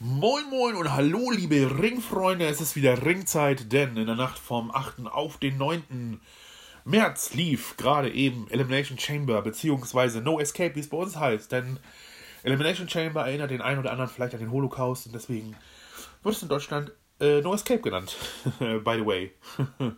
[0.00, 4.70] Moin Moin und hallo liebe Ringfreunde, es ist wieder Ringzeit, denn in der Nacht vom
[4.70, 5.06] 8.
[5.06, 6.20] auf den 9.
[6.84, 11.80] März lief gerade eben Elimination Chamber beziehungsweise No Escape, wie es bei uns heißt, denn
[12.44, 15.56] Elimination Chamber erinnert den einen oder anderen vielleicht an den Holocaust und deswegen
[16.22, 18.16] wird es in Deutschland äh, No Escape genannt,
[18.60, 19.32] by the way.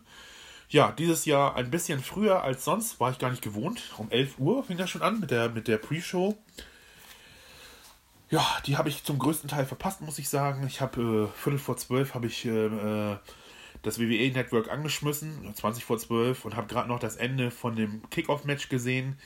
[0.71, 4.39] ja, dieses Jahr ein bisschen früher als sonst, war ich gar nicht gewohnt, um 11
[4.39, 6.39] Uhr fing das schon an mit der, mit der Pre-Show
[8.31, 10.67] ja, die habe ich zum größten Teil verpasst, muss ich sagen.
[10.67, 13.17] Ich habe äh, Viertel vor zwölf habe ich äh, äh
[13.83, 18.69] das WWE-Network angeschmissen, 20 vor zwölf, und habe gerade noch das Ende von dem Kickoff-Match
[18.69, 19.19] gesehen.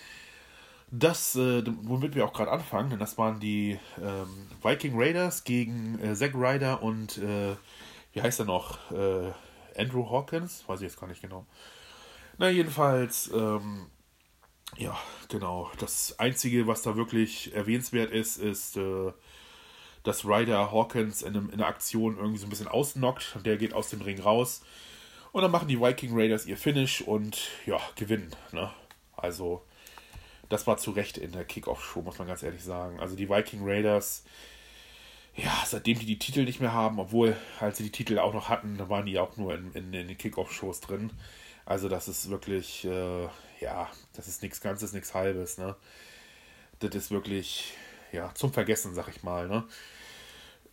[0.90, 5.98] Das, äh, womit wir auch gerade anfangen, denn das waren die ähm, Viking Raiders gegen
[5.98, 7.56] äh, Zack Ryder und äh,
[8.12, 8.78] wie heißt er noch?
[8.92, 9.32] Äh,
[9.76, 10.62] Andrew Hawkins?
[10.68, 11.46] Weiß ich jetzt gar nicht genau.
[12.38, 13.86] Na, jedenfalls, ähm,
[14.76, 15.70] ja, genau.
[15.78, 19.12] Das Einzige, was da wirklich erwähnenswert ist, ist, äh,
[20.02, 23.38] dass Ryder Hawkins in, einem, in einer Aktion irgendwie so ein bisschen ausnockt.
[23.44, 24.62] Der geht aus dem Ring raus.
[25.32, 28.30] Und dann machen die Viking Raiders ihr Finish und ja, gewinnen.
[28.52, 28.70] Ne?
[29.16, 29.64] Also,
[30.48, 33.00] das war zu Recht in der Kickoff-Show, muss man ganz ehrlich sagen.
[33.00, 34.24] Also, die Viking Raiders,
[35.34, 38.48] ja, seitdem die die Titel nicht mehr haben, obwohl, als sie die Titel auch noch
[38.48, 41.10] hatten, waren die auch nur in, in, in den Kickoff-Shows drin.
[41.66, 43.26] Also, das ist wirklich, äh,
[43.64, 45.74] ja, das ist nichts Ganzes, nichts Halbes, ne?
[46.80, 47.72] Das ist wirklich,
[48.12, 49.64] ja, zum Vergessen, sag ich mal, ne?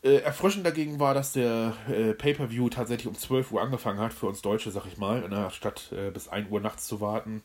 [0.03, 4.25] Äh, erfrischend dagegen war, dass der äh, Pay-Per-View tatsächlich um 12 Uhr angefangen hat, für
[4.25, 5.49] uns Deutsche, sag ich mal, ne?
[5.51, 7.43] statt äh, bis 1 Uhr nachts zu warten.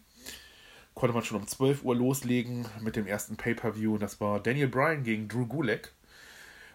[0.94, 3.94] Konnte man schon um 12 Uhr loslegen mit dem ersten Pay-Per-View.
[3.94, 5.92] Und das war Daniel Bryan gegen Drew Gulak.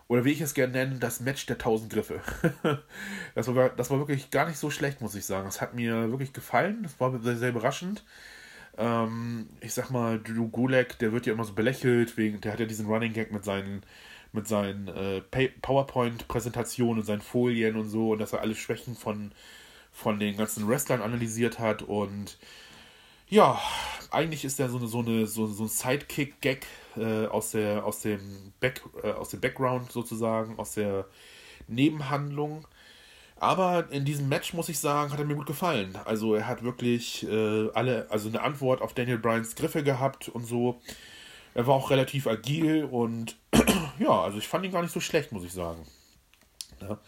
[0.08, 2.22] Oder wie ich es gerne nenne, das Match der 1000 Griffe.
[3.33, 5.47] das, war, das war wirklich gar nicht so schlecht, muss ich sagen.
[5.47, 6.83] Es hat mir wirklich gefallen.
[6.83, 8.03] Das war sehr, sehr überraschend.
[8.77, 12.59] Ähm, ich sag mal, Drew Gulak, der wird ja immer so belächelt, wegen, der hat
[12.59, 13.83] ja diesen Running Gag mit seinen,
[14.33, 15.22] mit seinen äh,
[15.61, 19.31] PowerPoint-Präsentationen und seinen Folien und so und dass er alle Schwächen von,
[19.92, 22.38] von den ganzen Wrestlern analysiert hat und
[23.32, 23.61] ja,
[24.11, 26.65] eigentlich ist er so eine, so eine, so, so ein Sidekick-Gag
[26.98, 31.05] äh, aus der, aus dem Back, äh, aus dem Background sozusagen, aus der
[31.67, 32.67] Nebenhandlung.
[33.41, 35.97] Aber in diesem Match, muss ich sagen, hat er mir gut gefallen.
[36.05, 40.45] Also er hat wirklich äh, alle, also eine Antwort auf Daniel Bryans Griffe gehabt und
[40.45, 40.79] so.
[41.55, 43.37] Er war auch relativ agil und
[43.99, 45.87] ja, also ich fand ihn gar nicht so schlecht, muss ich sagen.
[46.81, 46.99] Ja.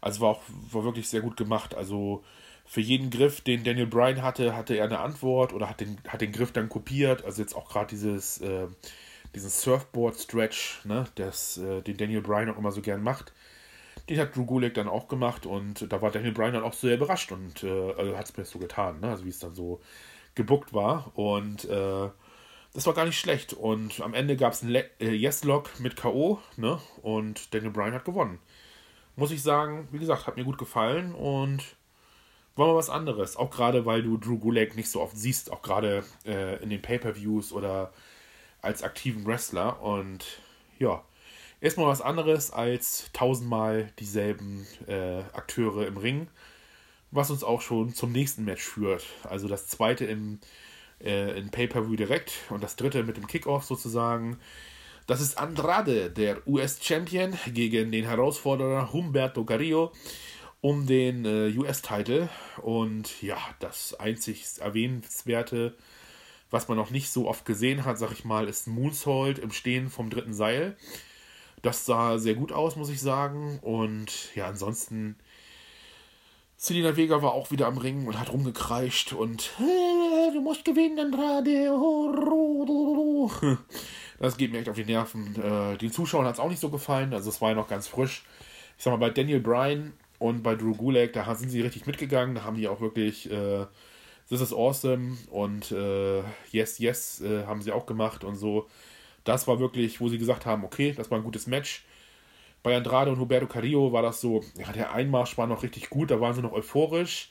[0.00, 0.42] Also war auch
[0.72, 1.76] war wirklich sehr gut gemacht.
[1.76, 2.24] Also
[2.66, 6.20] für jeden Griff, den Daniel Bryan hatte, hatte er eine Antwort oder hat den, hat
[6.20, 7.24] den Griff dann kopiert.
[7.24, 8.66] Also jetzt auch gerade dieses, äh,
[9.36, 13.32] diesen Surfboard-Stretch, ne, das, äh, den Daniel Bryan auch immer so gern macht
[14.10, 16.96] den hat Drew Gulak dann auch gemacht und da war Daniel Bryan dann auch sehr
[16.96, 19.08] überrascht und äh, also hat es mir so getan, ne?
[19.08, 19.80] also wie es dann so
[20.34, 22.08] gebuckt war und äh,
[22.74, 26.40] das war gar nicht schlecht und am Ende gab es einen äh, Yes-Lock mit K.O.
[26.56, 26.80] Ne?
[27.02, 28.40] und Daniel Bryan hat gewonnen.
[29.14, 31.62] Muss ich sagen, wie gesagt, hat mir gut gefallen und
[32.56, 33.36] war mal was anderes.
[33.36, 36.82] Auch gerade, weil du Drew Gulak nicht so oft siehst, auch gerade äh, in den
[36.82, 37.92] Pay-Per-Views oder
[38.60, 40.24] als aktiven Wrestler und
[40.78, 41.02] ja,
[41.60, 46.28] erstmal was anderes als tausendmal dieselben äh, Akteure im Ring,
[47.10, 49.04] was uns auch schon zum nächsten Match führt.
[49.24, 50.38] Also das zweite im,
[51.02, 54.38] äh, in Pay-Per-View direkt und das dritte mit dem Kickoff sozusagen.
[55.06, 59.92] Das ist Andrade, der US-Champion, gegen den Herausforderer Humberto Carrillo
[60.60, 62.28] um den äh, US-Titel.
[62.58, 65.74] Und ja, das einzig erwähnenswerte,
[66.50, 69.88] was man noch nicht so oft gesehen hat, sag ich mal, ist Moonsault im Stehen
[69.88, 70.76] vom dritten Seil.
[71.62, 73.58] Das sah sehr gut aus, muss ich sagen.
[73.62, 75.16] Und ja, ansonsten.
[76.56, 81.70] Selina Vega war auch wieder am Ring und hat rumgekreischt und du musst gewinnen, Andrade.
[84.18, 85.34] Das geht mir echt auf die Nerven.
[85.42, 87.88] Äh, den Zuschauern hat es auch nicht so gefallen, also es war ja noch ganz
[87.88, 88.24] frisch.
[88.76, 92.34] Ich sag mal, bei Daniel Bryan und bei Drew Gulak, da sind sie richtig mitgegangen,
[92.34, 93.64] da haben die auch wirklich äh,
[94.28, 96.20] This is awesome und äh,
[96.52, 98.68] Yes, Yes äh, haben sie auch gemacht und so.
[99.24, 101.84] Das war wirklich, wo sie gesagt haben, okay, das war ein gutes Match.
[102.62, 106.10] Bei Andrade und Roberto Carrillo war das so, ja, der Einmarsch war noch richtig gut,
[106.10, 107.30] da waren sie noch euphorisch.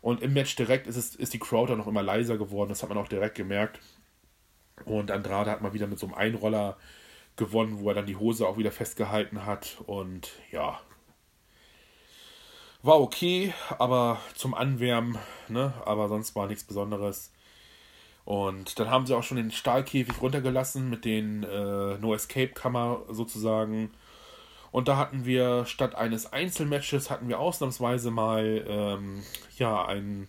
[0.00, 2.82] Und im Match direkt ist, es, ist die Crowd dann noch immer leiser geworden, das
[2.82, 3.80] hat man auch direkt gemerkt.
[4.84, 6.76] Und Andrade hat mal wieder mit so einem Einroller
[7.36, 9.78] gewonnen, wo er dann die Hose auch wieder festgehalten hat.
[9.86, 10.80] Und ja,
[12.82, 15.18] war okay, aber zum Anwärmen,
[15.48, 15.72] ne?
[15.84, 17.32] Aber sonst war nichts Besonderes.
[18.26, 23.02] Und dann haben sie auch schon den Stahlkäfig runtergelassen mit den äh, No Escape Kammer
[23.08, 23.92] sozusagen.
[24.72, 29.22] Und da hatten wir statt eines Einzelmatches hatten wir ausnahmsweise mal ähm,
[29.56, 30.26] ja ein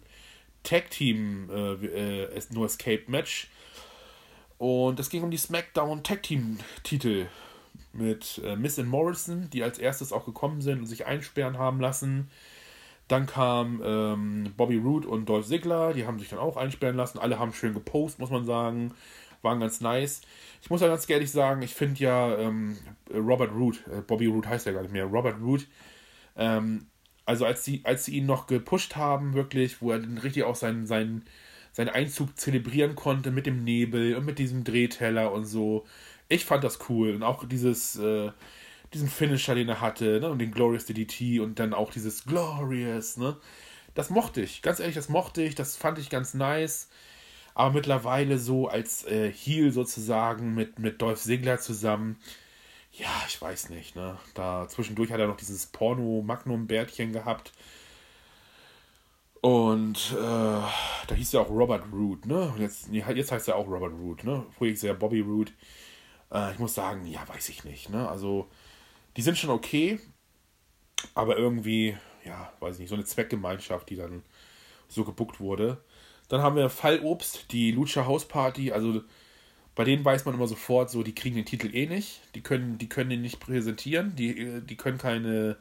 [0.61, 3.49] Tag Team äh, äh, No Escape Match.
[4.59, 7.25] Und es ging um die SmackDown Tag Team Titel
[7.93, 11.81] mit äh, Miss and Morrison, die als erstes auch gekommen sind und sich einsperren haben
[11.81, 12.29] lassen.
[13.07, 17.19] Dann kam ähm, Bobby Roode und Dolph Ziggler, die haben sich dann auch einsperren lassen.
[17.19, 18.93] Alle haben schön gepostet, muss man sagen.
[19.41, 20.21] Waren ganz nice.
[20.61, 22.77] Ich muss ja ganz ehrlich sagen, ich finde ja ähm,
[23.13, 25.63] Robert Roode, äh, Bobby Roode heißt ja gar nicht mehr, Robert Roode,
[26.35, 26.87] ähm,
[27.25, 30.55] also als sie, als sie ihn noch gepusht haben, wirklich, wo er dann richtig auch
[30.55, 31.25] seinen, seinen,
[31.71, 35.85] seinen Einzug zelebrieren konnte mit dem Nebel und mit diesem Drehteller und so.
[36.29, 37.13] Ich fand das cool.
[37.15, 38.31] Und auch dieses, äh,
[38.93, 40.29] diesen Finisher, den er hatte, ne?
[40.29, 43.37] Und den Glorious DDT und dann auch dieses Glorious, ne?
[43.93, 44.61] Das mochte ich.
[44.61, 45.55] Ganz ehrlich, das mochte ich.
[45.55, 46.89] Das fand ich ganz nice.
[47.55, 52.17] Aber mittlerweile so als äh, Heel sozusagen mit, mit Dolph Ziggler zusammen
[52.97, 54.17] ja, ich weiß nicht, ne?
[54.33, 57.51] Da zwischendurch hat er noch dieses Porno-Magnum-Bärtchen gehabt.
[59.41, 62.53] Und äh, da hieß er auch Robert Root, ne?
[62.57, 64.45] Jetzt, jetzt heißt er auch Robert Root, ne?
[64.57, 65.53] Früher hieß er Bobby Root.
[66.31, 68.09] Äh, ich muss sagen, ja, weiß ich nicht, ne?
[68.09, 68.49] Also,
[69.17, 69.99] die sind schon okay,
[71.13, 74.23] aber irgendwie, ja, weiß ich nicht, so eine Zweckgemeinschaft, die dann
[74.87, 75.77] so gebuckt wurde.
[76.29, 79.01] Dann haben wir Fallobst, die Lucha House Party, also
[79.77, 82.21] bei denen weiß man immer sofort, so, die kriegen den Titel eh nicht.
[82.33, 84.15] Die können, die können den nicht präsentieren.
[84.15, 85.57] Die, die können keine,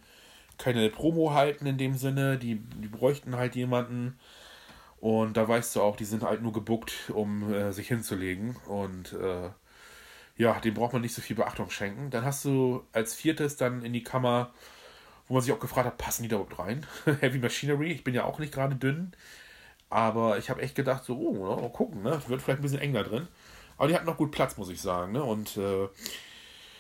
[0.57, 2.39] keine Promo halten in dem Sinne.
[2.39, 4.19] Die, die bräuchten halt jemanden.
[5.01, 8.57] Und da weißt du auch, die sind halt nur gebuckt, um äh, sich hinzulegen.
[8.67, 9.51] Und äh,
[10.37, 12.11] ja, dem braucht man nicht so viel Beachtung schenken.
[12.11, 14.53] Dann hast du als viertes dann in die Kammer,
[15.29, 16.87] wo man sich auch gefragt hat, passen die da überhaupt rein?
[17.21, 19.13] Heavy Machinery, ich bin ja auch nicht gerade dünn.
[19.89, 22.21] Aber ich habe echt gedacht, so, oh, mal gucken, ne?
[22.27, 23.29] Wird vielleicht ein bisschen enger drin.
[23.79, 25.13] Aber die hatten noch gut Platz, muss ich sagen.
[25.13, 25.23] Ne?
[25.23, 25.89] Und äh,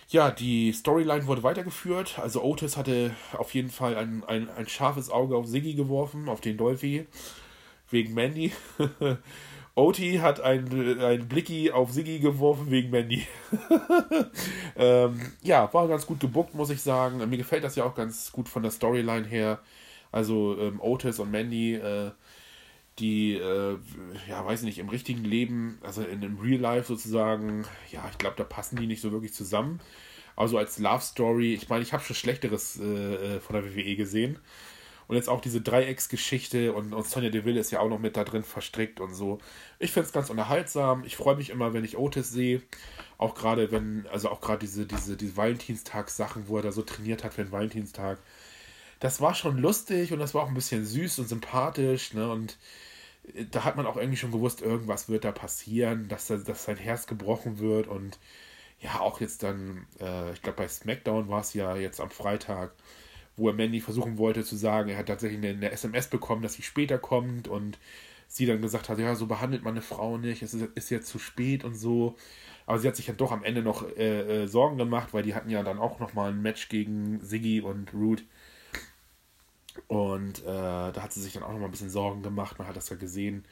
[0.08, 2.18] ja, die Storyline wurde weitergeführt.
[2.18, 6.40] Also Otis hatte auf jeden Fall ein, ein, ein scharfes Auge auf Siggy geworfen, auf
[6.40, 7.06] den Dolphy,
[7.90, 8.52] wegen Mandy.
[9.76, 13.26] Oti hat ein, Blicky auf Siggy geworfen wegen Mandy.
[14.76, 17.18] ähm, ja, war ganz gut gebuckt, muss ich sagen.
[17.28, 19.60] Mir gefällt das ja auch ganz gut von der Storyline her.
[20.10, 22.10] Also ähm, Otis und Mandy äh,
[22.98, 23.76] die, äh,
[24.28, 28.36] ja, weiß nicht, im richtigen Leben, also in dem Real Life sozusagen, ja, ich glaube,
[28.36, 29.80] da passen die nicht so wirklich zusammen.
[30.36, 33.96] Also als Love Story, ich meine, ich habe schon Schlechteres äh, äh von der WWE
[33.96, 34.38] gesehen.
[35.08, 38.24] Und jetzt auch diese Dreiecksgeschichte und, und Sonja Deville ist ja auch noch mit da
[38.24, 39.38] drin verstrickt und so.
[39.78, 41.04] Ich finde es ganz unterhaltsam.
[41.04, 42.62] Ich freue mich immer, wenn ich Otis sehe.
[43.18, 47.24] Auch gerade wenn, also auch gerade diese, diese, diese Valentinstags-Sachen, wo er da so trainiert
[47.24, 48.18] hat für den Valentinstag.
[49.00, 52.30] Das war schon lustig und das war auch ein bisschen süß und sympathisch, ne?
[52.30, 52.58] Und
[53.50, 57.06] da hat man auch irgendwie schon gewusst, irgendwas wird da passieren, dass, dass sein Herz
[57.06, 58.18] gebrochen wird und
[58.80, 62.72] ja, auch jetzt dann, äh, ich glaube bei SmackDown war es ja jetzt am Freitag,
[63.36, 66.54] wo er Mandy versuchen wollte zu sagen, er hat tatsächlich eine, eine, SMS bekommen, dass
[66.54, 67.78] sie später kommt und
[68.28, 71.08] sie dann gesagt hat, ja, so behandelt man eine Frau nicht, es ist, ist jetzt
[71.08, 72.16] zu spät und so.
[72.66, 75.34] Aber sie hat sich ja doch am Ende noch äh, äh, Sorgen gemacht, weil die
[75.34, 78.24] hatten ja dann auch nochmal ein Match gegen Siggy und Root.
[79.86, 82.58] Und äh, da hat sie sich dann auch noch mal ein bisschen Sorgen gemacht.
[82.58, 83.44] Man hat das ja gesehen,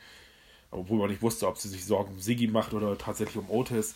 [0.73, 3.95] obwohl man nicht wusste, ob sie sich Sorgen um Siggy macht oder tatsächlich um Otis.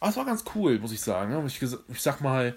[0.00, 1.46] Aber es war ganz cool, muss ich sagen.
[1.46, 2.56] Ich, ich sag mal,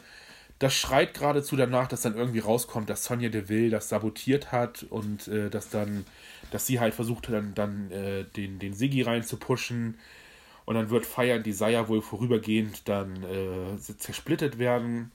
[0.59, 5.27] das schreit geradezu danach, dass dann irgendwie rauskommt, dass Sonja Deville das sabotiert hat und
[5.29, 6.05] äh, dass dann,
[6.51, 9.97] dass sie halt versucht dann, dann äh, den, den Siggy rein zu pushen.
[10.65, 15.11] Und dann wird Fire Desire wohl vorübergehend dann äh, zersplittet werden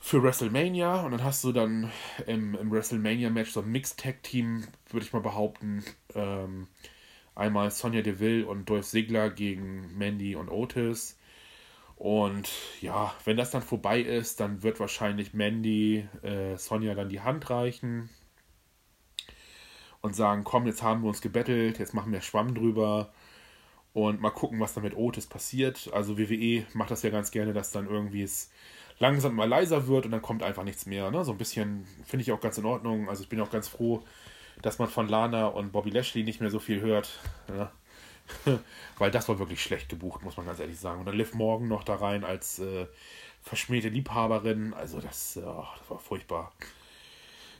[0.00, 1.90] für WrestleMania und dann hast du dann
[2.26, 5.84] im, im WrestleMania-Match so ein Mixed-Tag-Team, würde ich mal behaupten.
[6.14, 6.68] Ähm,
[7.34, 11.17] einmal Sonja Deville und Dolph Ziggler gegen Mandy und Otis.
[11.98, 12.48] Und
[12.80, 17.50] ja, wenn das dann vorbei ist, dann wird wahrscheinlich Mandy äh, Sonja dann die Hand
[17.50, 18.08] reichen
[20.00, 23.12] und sagen, komm, jetzt haben wir uns gebettelt, jetzt machen wir Schwamm drüber
[23.94, 25.90] und mal gucken, was dann mit Otis passiert.
[25.92, 28.52] Also WWE macht das ja ganz gerne, dass dann irgendwie es
[29.00, 31.10] langsam mal leiser wird und dann kommt einfach nichts mehr.
[31.10, 31.24] Ne?
[31.24, 33.08] So ein bisschen finde ich auch ganz in Ordnung.
[33.08, 34.04] Also ich bin auch ganz froh,
[34.62, 37.18] dass man von Lana und Bobby Lashley nicht mehr so viel hört.
[37.48, 37.72] Ja?
[38.98, 41.00] Weil das war wirklich schlecht gebucht, muss man ganz ehrlich sagen.
[41.00, 42.86] Und dann Liv Morgan noch da rein als äh,
[43.42, 44.74] verschmähte Liebhaberin.
[44.74, 46.52] Also das, oh, das war furchtbar.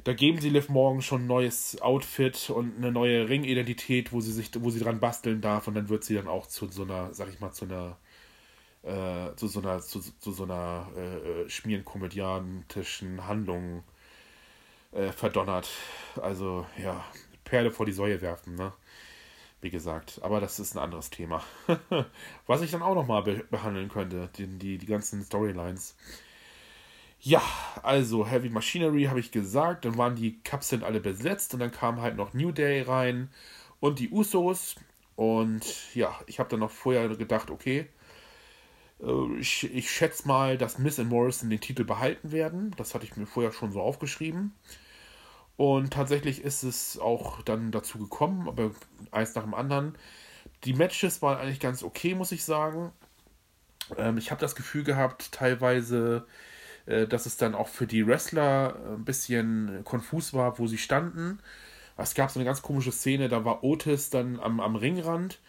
[0.05, 4.33] Da geben sie Liv Morgan schon ein neues Outfit und eine neue Ringidentität, wo sie
[4.33, 7.13] sich, wo sie dran basteln darf und dann wird sie dann auch zu so einer,
[7.13, 7.97] sag ich mal, zu einer
[8.83, 13.83] äh, zu so einer, zu, zu so einer äh, äh, schmierenkomödiantischen Handlung
[14.93, 15.69] äh, verdonnert.
[16.21, 17.05] Also, ja,
[17.45, 18.73] Perle vor die Säue werfen, ne?
[19.61, 21.43] Wie gesagt, aber das ist ein anderes Thema.
[22.47, 25.97] Was ich dann auch nochmal be behandeln könnte, die, die, die ganzen Storylines.
[27.21, 27.43] Ja,
[27.83, 32.01] also Heavy Machinery habe ich gesagt, dann waren die Kapseln alle besetzt und dann kam
[32.01, 33.31] halt noch New Day rein
[33.81, 34.77] und die Usos.
[35.17, 37.89] Und ja, ich habe dann noch vorher gedacht, okay,
[39.01, 42.73] Äh, ich, ich schätze mal, dass Miss und Morrison den Titel behalten werden.
[42.77, 44.55] Das hatte ich mir vorher schon so aufgeschrieben.
[45.59, 48.71] Und tatsächlich ist es auch dann dazu gekommen, aber
[49.11, 49.99] eins nach dem anderen.
[50.63, 52.93] Die Matches waren eigentlich ganz okay, muss ich sagen.
[53.97, 56.29] Ähm, ich habe das Gefühl gehabt, teilweise,
[56.87, 61.41] äh, dass es dann auch für die Wrestler ein bisschen konfus war, wo sie standen.
[61.97, 65.41] Es gab so eine ganz komische Szene, da war Otis dann am, am Ringrand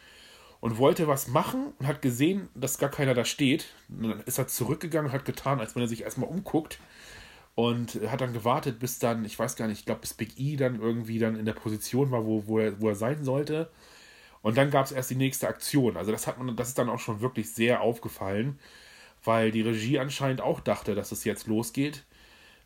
[0.59, 3.67] und wollte was machen und hat gesehen, dass gar keiner da steht.
[3.89, 6.79] Und dann ist er zurückgegangen und hat getan, als wenn er sich erstmal umguckt
[7.55, 10.55] und hat dann gewartet, bis dann, ich weiß gar nicht, ich glaube, bis Big E
[10.55, 13.69] dann irgendwie dann in der Position war, wo, wo, er, wo er sein sollte.
[14.41, 15.97] Und dann gab es erst die nächste Aktion.
[15.97, 18.59] Also das hat man, das ist dann auch schon wirklich sehr aufgefallen,
[19.23, 22.05] weil die Regie anscheinend auch dachte, dass es jetzt losgeht.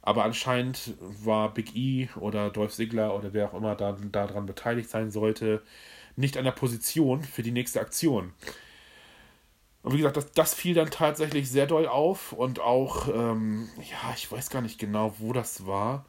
[0.04, 4.90] Aber anscheinend war Big E oder Dolph Ziggler oder wer auch immer da, daran beteiligt
[4.90, 5.64] sein sollte,
[6.16, 8.34] nicht an der Position für die nächste Aktion.
[9.84, 14.14] Und wie gesagt, das, das fiel dann tatsächlich sehr doll auf und auch, ähm, ja,
[14.16, 16.06] ich weiß gar nicht genau, wo das war.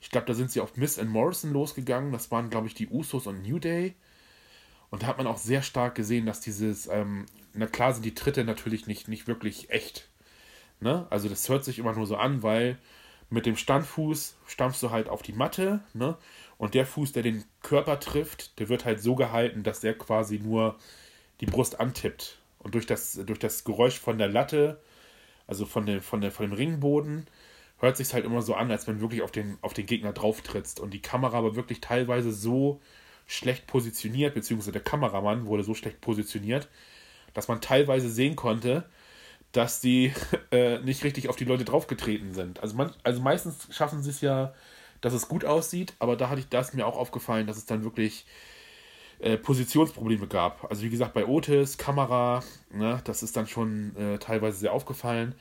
[0.00, 2.12] Ich glaube, da sind sie auf Miss and Morrison losgegangen.
[2.12, 3.96] Das waren, glaube ich, die Usos und New Day.
[4.90, 8.14] Und da hat man auch sehr stark gesehen, dass dieses, ähm, na klar sind die
[8.14, 10.08] Tritte natürlich nicht, nicht wirklich echt.
[10.78, 11.06] Ne?
[11.10, 12.78] Also das hört sich immer nur so an, weil
[13.28, 16.16] mit dem Standfuß stampfst du halt auf die Matte, ne?
[16.58, 20.38] Und der Fuß, der den Körper trifft, der wird halt so gehalten, dass der quasi
[20.38, 20.76] nur
[21.40, 22.38] die Brust antippt.
[22.58, 24.80] Und durch das, durch das Geräusch von der Latte,
[25.46, 27.26] also von, dem, von, der, von dem Ringboden,
[27.78, 30.40] hört sich halt immer so an, als wenn wirklich auf den, auf den Gegner drauf
[30.40, 30.80] trittst.
[30.80, 32.80] Und die Kamera aber wirklich teilweise so
[33.26, 36.68] schlecht positioniert, beziehungsweise der Kameramann wurde so schlecht positioniert,
[37.34, 38.88] dass man teilweise sehen konnte,
[39.52, 40.12] dass die
[40.50, 42.60] äh, nicht richtig auf die Leute draufgetreten sind.
[42.60, 44.54] Also, man, also meistens schaffen sie es ja
[45.00, 47.84] dass es gut aussieht, aber da hatte ich das mir auch aufgefallen, dass es dann
[47.84, 48.26] wirklich
[49.18, 50.70] äh, Positionsprobleme gab.
[50.70, 55.34] Also wie gesagt, bei Otis, Kamera, ne, das ist dann schon äh, teilweise sehr aufgefallen.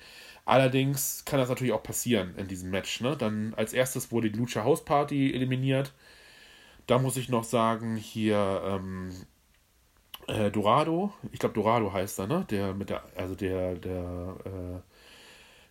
[0.46, 3.02] Allerdings kann das natürlich auch passieren in diesem Match.
[3.02, 3.18] Ne?
[3.18, 5.92] Dann als erstes wurde die Lucha House Party eliminiert.
[6.88, 9.12] Da muss ich noch sagen, hier ähm,
[10.28, 12.46] äh, Dorado, ich glaube Dorado heißt er, ne?
[12.50, 14.80] Der mit der, also der, der äh,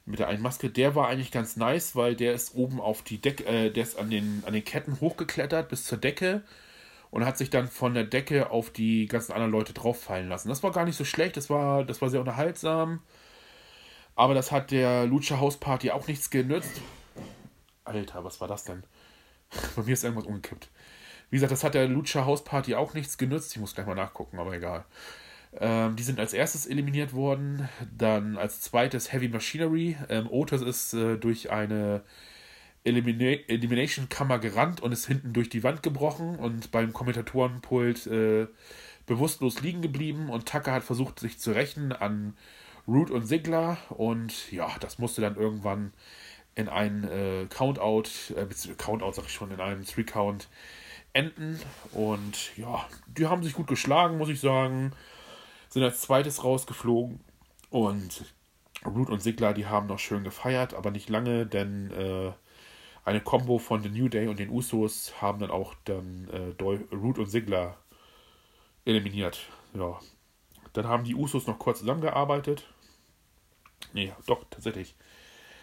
[0.06, 3.20] mit der einen Maske, der war eigentlich ganz nice, weil der ist oben auf die
[3.20, 6.42] Decke, äh, der ist an den, an den Ketten hochgeklettert bis zur Decke
[7.14, 10.48] und hat sich dann von der Decke auf die ganzen anderen Leute drauffallen lassen.
[10.48, 13.02] Das war gar nicht so schlecht, das war, das war sehr unterhaltsam.
[14.16, 16.80] Aber das hat der Lucha House Party auch nichts genützt.
[17.84, 18.82] Alter, was war das denn?
[19.76, 20.70] Bei mir ist irgendwas umgekippt.
[21.30, 23.52] Wie gesagt, das hat der Lucha House Party auch nichts genützt.
[23.52, 24.84] Ich muss gleich mal nachgucken, aber egal.
[25.60, 27.68] Ähm, die sind als erstes eliminiert worden.
[27.96, 29.96] Dann als zweites Heavy Machinery.
[30.08, 32.02] Ähm, Otis ist äh, durch eine
[32.84, 38.46] Elimina Elimination-Kammer gerannt und ist hinten durch die Wand gebrochen und beim Kommentatorenpult äh,
[39.06, 40.28] bewusstlos liegen geblieben.
[40.30, 42.36] Und Tucker hat versucht, sich zu rächen an
[42.86, 43.78] Root und Sigler.
[43.88, 45.92] Und ja, das musste dann irgendwann
[46.54, 50.48] in einen äh, Countout, äh, Countout sag ich schon, in einem Three-Count
[51.14, 51.58] enden.
[51.92, 54.92] Und ja, die haben sich gut geschlagen, muss ich sagen
[55.74, 57.20] sind als zweites rausgeflogen
[57.68, 58.24] und
[58.86, 62.32] Root und Sigler, die haben noch schön gefeiert, aber nicht lange, denn äh,
[63.04, 66.62] eine Combo von The New Day und den Usos haben dann auch dann äh,
[66.94, 67.76] Root und Sigler
[68.84, 69.40] eliminiert.
[69.74, 69.98] Ja.
[70.72, 72.66] Dann haben die Usos noch kurz zusammengearbeitet.
[73.92, 74.94] Nee, doch, tatsächlich.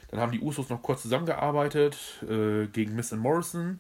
[0.09, 1.97] Dann haben die Usos noch kurz zusammengearbeitet
[2.29, 3.79] äh, gegen Miss and Morrison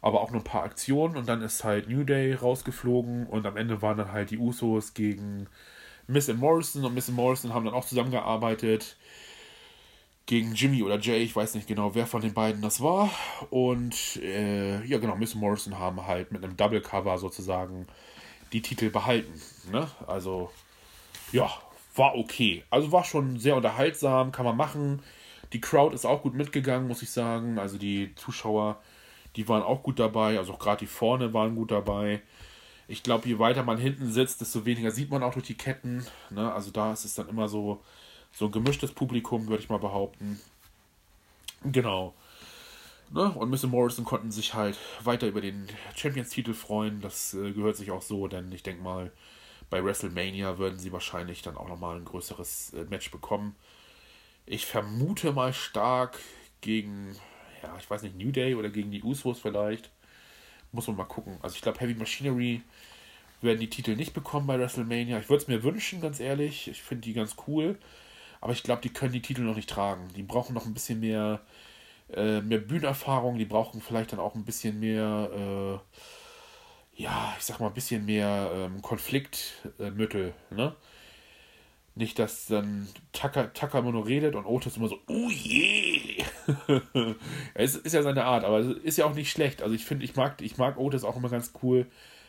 [0.00, 3.56] aber auch nur ein paar Aktionen und dann ist halt New Day rausgeflogen und am
[3.56, 5.48] Ende waren dann halt die Usos gegen
[6.06, 8.96] Miss and Morrison und Miss and Morrison haben dann auch zusammengearbeitet
[10.28, 13.10] gegen Jimmy oder Jay, ich weiß nicht genau, wer von den beiden das war.
[13.50, 17.88] Und äh, ja, genau, Miss Morrison haben halt mit einem Double Cover sozusagen
[18.52, 19.40] die Titel behalten.
[19.72, 19.90] Ne?
[20.06, 20.52] Also,
[21.32, 21.50] ja,
[21.96, 22.62] war okay.
[22.70, 25.02] Also war schon sehr unterhaltsam, kann man machen.
[25.52, 27.58] Die Crowd ist auch gut mitgegangen, muss ich sagen.
[27.58, 28.78] Also die Zuschauer
[29.38, 32.22] die waren auch gut dabei, also auch gerade die vorne waren gut dabei.
[32.88, 36.04] Ich glaube, je weiter man hinten sitzt, desto weniger sieht man auch durch die Ketten.
[36.30, 36.52] Ne?
[36.52, 37.80] Also da ist es dann immer so,
[38.38, 40.40] so ein gemischtes Publikum, würde ich mal behaupten.
[41.64, 42.14] Genau.
[43.10, 43.30] Ne?
[43.30, 43.66] Und Mr.
[43.66, 45.66] Morrison konnten sich halt weiter über den
[45.96, 47.00] Champions-Titel freuen.
[47.00, 49.10] Das äh, gehört sich auch so, denn ich denke mal,
[49.70, 53.56] bei WrestleMania würden sie wahrscheinlich dann auch nochmal ein größeres äh, Match bekommen.
[54.46, 56.20] Ich vermute mal stark
[56.60, 57.16] gegen
[57.62, 59.90] ja, ich weiß nicht, New Day oder gegen die Usos vielleicht.
[60.70, 61.38] Muss man mal gucken.
[61.42, 62.62] Also ich glaube, Heavy Machinery
[63.40, 65.18] werden die Titel nicht bekommen bei WrestleMania.
[65.18, 66.68] Ich würde es mir wünschen, ganz ehrlich.
[66.68, 67.78] Ich finde die ganz cool.
[68.40, 70.08] Aber ich glaube, die können die Titel noch nicht tragen.
[70.16, 71.40] Die brauchen noch ein bisschen mehr,
[72.12, 73.38] äh, mehr Bühnenerfahrung.
[73.38, 78.04] Die brauchen vielleicht dann auch ein bisschen mehr, äh, ja, ich sag mal, ein bisschen
[78.04, 80.34] mehr ähm, Konfliktmittel.
[80.50, 80.74] ne?
[81.98, 86.22] nicht, dass dann Tucker, Tucker immer nur redet und Otis immer so, oh je.
[87.54, 89.62] es ist ja seine Art, aber es ist ja auch nicht schlecht.
[89.62, 91.86] Also ich finde, ich mag, ich mag Otis auch immer ganz cool,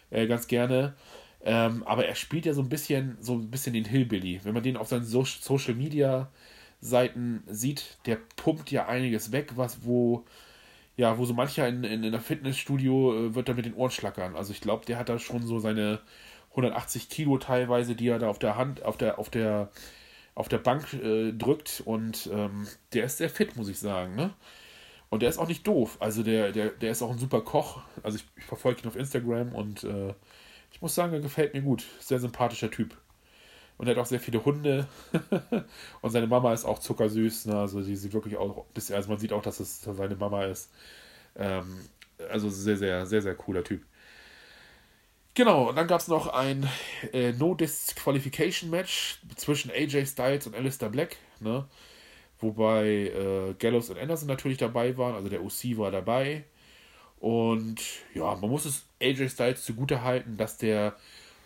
[0.09, 0.95] äh, ganz gerne.
[1.41, 4.41] Ähm, aber er spielt ja so ein bisschen, so ein bisschen den Hillbilly.
[4.43, 6.29] Wenn man den auf seinen so Social Media
[6.81, 10.25] Seiten sieht, der pumpt ja einiges weg, was wo
[10.99, 13.89] ja, wo so mancher in, in, in der Fitnessstudio äh, wird da mit den Ohren
[13.89, 14.35] schlackern.
[14.35, 16.01] Also ich glaube, der hat da schon so seine
[16.49, 19.69] 180 Kilo teilweise, die er da auf der Hand, auf der, auf der,
[20.35, 24.33] auf der Bank äh, drückt und ähm, der ist sehr fit, muss ich sagen, ne?
[25.09, 25.97] Und der ist auch nicht doof.
[26.01, 27.81] Also der, der, der ist auch ein super Koch.
[28.03, 30.13] Also ich, ich verfolge ihn auf Instagram und äh,
[30.71, 31.85] ich muss sagen, er gefällt mir gut.
[31.99, 32.95] Sehr sympathischer Typ.
[33.77, 34.87] Und er hat auch sehr viele Hunde.
[36.01, 37.45] und seine Mama ist auch zuckersüß.
[37.45, 37.57] Ne?
[37.59, 40.71] Also die sieht wirklich auch also man sieht auch, dass es seine Mama ist.
[41.35, 41.79] Ähm,
[42.29, 43.85] also sehr, sehr, sehr, sehr cooler Typ.
[45.35, 46.67] Genau, und dann gab es noch ein
[47.13, 51.65] äh, No-Disqualification-Match zwischen AJ Styles und Alistair Black, ne?
[52.39, 56.43] Wobei äh, Gallows und Anderson natürlich dabei waren, also der OC war dabei.
[57.19, 57.81] Und
[58.13, 60.95] ja, man muss es AJ Styles zugute halten, dass der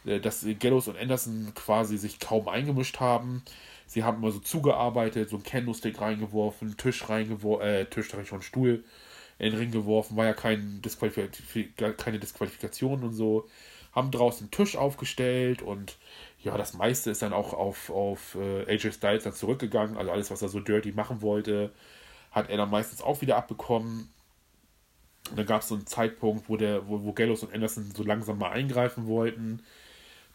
[0.05, 3.43] äh, dass Gallows und Anderson quasi sich kaum eingemischt haben.
[3.85, 8.83] Sie haben immer so zugearbeitet, so einen Candlestick reingeworfen, Tisch reingeworfen, äh, Tisch, schon Stuhl
[9.39, 13.47] in den Ring geworfen, war ja kein Disqualifik keine Disqualifikation und so.
[13.91, 15.97] Haben draußen einen Tisch aufgestellt und
[16.41, 19.97] ja, das meiste ist dann auch auf, auf äh, AJ Styles dann zurückgegangen.
[19.97, 21.71] Also alles, was er so dirty machen wollte,
[22.31, 24.09] hat er dann meistens auch wieder abbekommen.
[25.29, 28.03] Und dann gab es so einen Zeitpunkt, wo, der, wo, wo Gallows und Anderson so
[28.03, 29.63] langsam mal eingreifen wollten.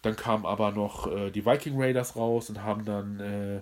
[0.02, 3.60] Dann kamen aber noch äh, die Viking Raiders raus und haben dann äh,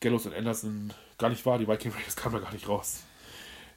[0.00, 3.04] Gallows und Anderson, gar nicht wahr, die Viking Raiders kamen da gar nicht raus.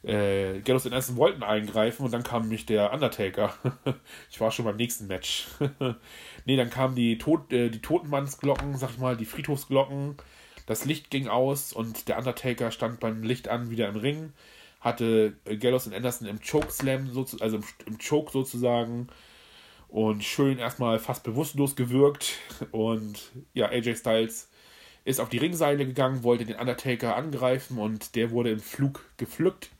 [0.02, 3.54] Äh, Gallows und Anderson wollten eingreifen und dann kam nämlich der Undertaker.
[4.30, 5.48] ich war schon beim nächsten Match.
[6.46, 10.16] nee, dann kamen die, Tod, äh, die Totenmannsglocken, sag ich mal, die Friedhofsglocken.
[10.66, 14.32] Das Licht ging aus und der Undertaker stand beim Licht an wieder im Ring.
[14.80, 17.10] Hatte Gallows und Anderson im Chokeslam,
[17.40, 19.08] also im, Choke sozusagen,
[19.88, 22.38] und schön erstmal fast bewusstlos gewirkt.
[22.70, 24.48] Und ja, AJ Styles
[25.04, 29.70] ist auf die Ringseile gegangen, wollte den Undertaker angreifen und der wurde im Flug gepflückt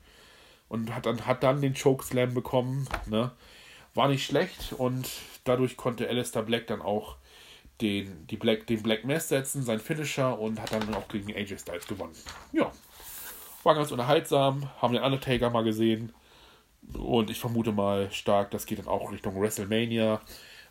[0.67, 2.87] und hat dann, hat dann den Chokeslam bekommen.
[3.05, 3.31] Ne?
[3.93, 5.09] War nicht schlecht und
[5.43, 7.17] dadurch konnte Alistair Black dann auch
[7.81, 11.59] den, die Black, den Black Mass setzen, sein Finisher und hat dann auch gegen AJ
[11.59, 12.13] Styles gewonnen.
[12.53, 12.71] Ja,
[13.65, 16.13] war ganz unterhaltsam, haben den Undertaker mal gesehen
[16.93, 20.21] und ich vermute mal stark, das geht dann auch Richtung WrestleMania.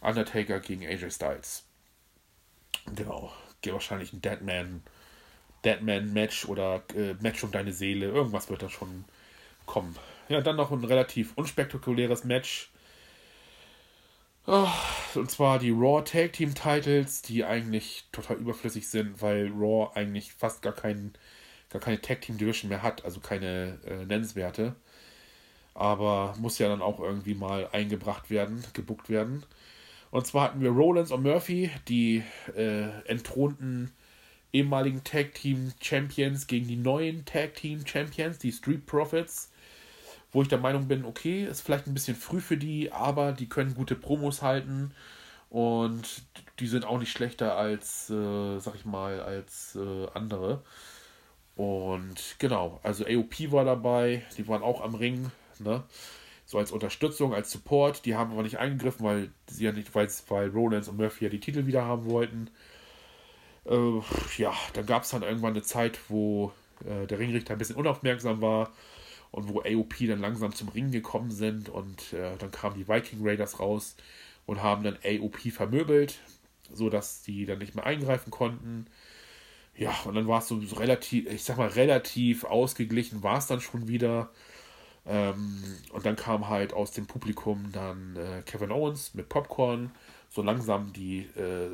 [0.00, 1.64] Undertaker gegen AJ Styles.
[2.94, 3.32] Genau.
[3.60, 4.82] Geht wahrscheinlich ein Deadman,
[5.64, 8.06] Deadman Match oder äh, Match um deine Seele.
[8.06, 9.04] Irgendwas wird da schon
[9.66, 9.94] kommen.
[10.28, 12.70] Ja, dann noch ein relativ unspektakuläres Match.
[14.46, 14.68] Oh,
[15.14, 20.32] und zwar die Raw Tag Team Titles, die eigentlich total überflüssig sind, weil Raw eigentlich
[20.32, 21.12] fast gar, kein,
[21.70, 24.74] gar keine Tag Team Division mehr hat, also keine äh, nennenswerte
[25.74, 29.44] aber muss ja dann auch irgendwie mal eingebracht werden, gebuckt werden.
[30.10, 32.22] Und zwar hatten wir Rollins und Murphy, die
[32.56, 33.92] äh, entthronten
[34.52, 39.52] ehemaligen Tag Team Champions gegen die neuen Tag Team Champions, die Street Profits.
[40.32, 43.48] Wo ich der Meinung bin, okay, ist vielleicht ein bisschen früh für die, aber die
[43.48, 44.92] können gute Promos halten
[45.48, 46.22] und
[46.60, 50.62] die sind auch nicht schlechter als, äh, sag ich mal, als äh, andere.
[51.60, 55.84] Und genau, also AOP war dabei, die waren auch am Ring, ne?
[56.46, 58.06] So als Unterstützung, als Support.
[58.06, 61.30] Die haben aber nicht eingegriffen, weil sie ja nicht, weil, weil Rollins und Murphy ja
[61.30, 62.48] die Titel wieder haben wollten.
[63.66, 64.00] Äh,
[64.38, 66.50] ja, dann gab es dann irgendwann eine Zeit, wo
[66.86, 68.70] äh, der Ringrichter ein bisschen unaufmerksam war
[69.30, 73.18] und wo AOP dann langsam zum Ring gekommen sind und äh, dann kamen die Viking
[73.22, 73.96] Raiders raus
[74.46, 76.20] und haben dann AOP vermöbelt,
[76.72, 78.86] sodass die dann nicht mehr eingreifen konnten.
[79.80, 83.62] Ja, und dann war es so relativ, ich sag mal, relativ ausgeglichen war es dann
[83.62, 84.28] schon wieder.
[85.06, 89.90] Ähm, und dann kam halt aus dem Publikum dann äh, Kevin Owens mit Popcorn,
[90.28, 91.70] so langsam die äh,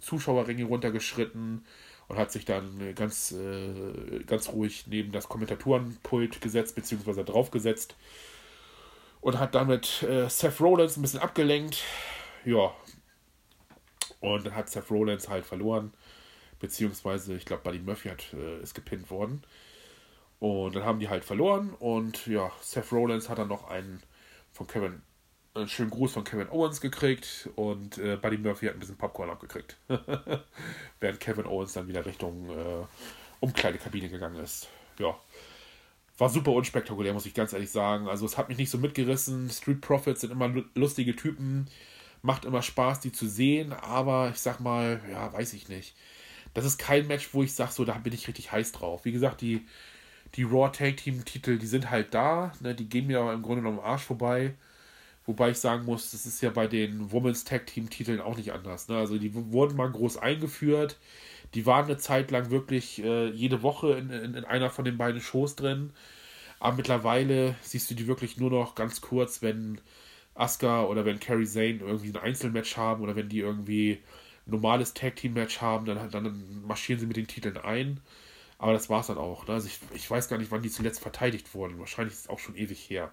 [0.00, 1.66] Zuschauerringe runtergeschritten
[2.08, 7.94] und hat sich dann ganz, äh, ganz ruhig neben das Kommentatorenpult gesetzt, beziehungsweise draufgesetzt
[9.20, 11.82] und hat damit äh, Seth Rollins ein bisschen abgelenkt.
[12.46, 12.72] Ja.
[14.20, 15.92] Und dann hat Seth Rollins halt verloren,
[16.64, 19.42] beziehungsweise ich glaube, Buddy Murphy hat, äh, ist gepinnt worden.
[20.40, 24.02] Und dann haben die halt verloren und ja, Seth Rollins hat dann noch einen
[24.50, 25.02] von Kevin,
[25.52, 29.28] einen schönen Gruß von Kevin Owens gekriegt und äh, Buddy Murphy hat ein bisschen Popcorn
[29.28, 29.76] abgekriegt.
[31.00, 32.86] Während Kevin Owens dann wieder Richtung äh,
[33.40, 34.68] Umkleidekabine gegangen ist.
[34.98, 35.14] Ja.
[36.16, 38.08] War super unspektakulär, muss ich ganz ehrlich sagen.
[38.08, 39.50] Also es hat mich nicht so mitgerissen.
[39.50, 41.66] Street Profits sind immer lustige Typen.
[42.22, 45.94] Macht immer Spaß, die zu sehen, aber ich sag mal, ja, weiß ich nicht
[46.54, 49.04] das ist kein Match, wo ich sage, so, da bin ich richtig heiß drauf.
[49.04, 49.66] Wie gesagt, die,
[50.34, 53.42] die Raw Tag Team Titel, die sind halt da, ne, die gehen mir aber im
[53.42, 54.54] Grunde genommen am Arsch vorbei.
[55.26, 58.52] Wobei ich sagen muss, das ist ja bei den Women's Tag Team Titeln auch nicht
[58.52, 58.88] anders.
[58.88, 58.96] Ne?
[58.96, 60.98] Also die wurden mal groß eingeführt.
[61.54, 64.98] Die waren eine Zeit lang wirklich äh, jede Woche in, in, in, einer von den
[64.98, 65.92] beiden Shows drin.
[66.60, 69.80] Aber mittlerweile siehst du die wirklich nur noch ganz kurz, wenn
[70.34, 74.00] Asuka oder wenn Carrie Zane irgendwie ein Einzelmatch haben oder wenn die irgendwie
[74.46, 78.00] normales Tag Team Match haben, dann, dann marschieren sie mit den Titeln ein.
[78.58, 79.46] Aber das war es dann auch.
[79.46, 79.54] Ne?
[79.54, 81.78] Also ich, ich weiß gar nicht, wann die zuletzt verteidigt wurden.
[81.78, 83.10] Wahrscheinlich ist es auch schon ewig her.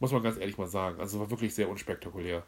[0.00, 1.00] Muss man ganz ehrlich mal sagen.
[1.00, 2.42] Also war wirklich sehr unspektakulär.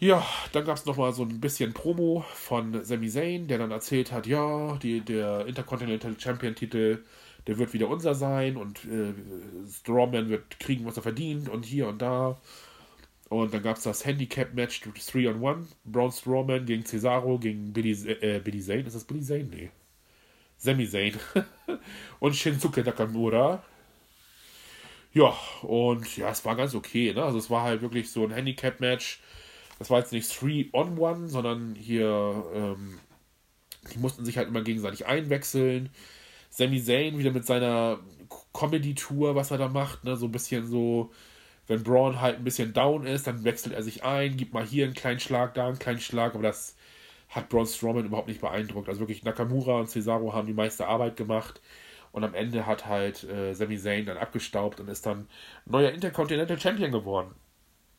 [0.00, 4.12] Ja, dann gab es nochmal so ein bisschen Promo von Sami Zayn, der dann erzählt
[4.12, 7.02] hat, ja, die, der Intercontinental Champion Titel,
[7.48, 9.12] der wird wieder unser sein und äh,
[9.68, 12.40] Strawman wird kriegen, was er verdient und hier und da.
[13.28, 15.76] Und dann gab es das Handicap-Match 3 on 1.
[15.84, 18.80] Braun Strawman gegen Cesaro, gegen Billy, äh, Billy Zane.
[18.82, 19.44] Ist das Billy Zane?
[19.44, 19.70] Nee.
[20.58, 21.14] Sami Zayn.
[22.20, 23.62] und Shinsuke Nakamura.
[25.14, 27.22] Ja, und ja, es war ganz okay, ne?
[27.22, 29.20] Also es war halt wirklich so ein Handicap-Match.
[29.78, 32.98] Das war jetzt nicht 3 on 1, sondern hier, ähm,
[33.92, 35.90] die mussten sich halt immer gegenseitig einwechseln.
[36.50, 38.00] Sami Zayn wieder mit seiner
[38.52, 40.16] Comedy-Tour, was er da macht, ne?
[40.16, 41.12] So ein bisschen so,
[41.68, 44.86] wenn Braun halt ein bisschen down ist, dann wechselt er sich ein, gibt mal hier
[44.86, 46.76] einen kleinen Schlag, da einen kleinen Schlag, aber das
[47.28, 48.88] hat Braun Strowman überhaupt nicht beeindruckt.
[48.88, 51.60] Also wirklich Nakamura und Cesaro haben die meiste Arbeit gemacht.
[52.10, 55.28] Und am Ende hat halt äh, Sami Zayn dann abgestaubt und ist dann
[55.66, 57.34] neuer Intercontinental Champion geworden.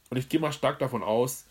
[0.09, 1.45] Und ich gehe mal stark davon aus,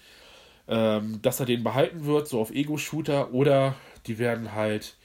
[0.66, 3.76] ähm, dass er den behalten wird, so auf Ego-Shooter, oder
[4.06, 4.96] die werden halt,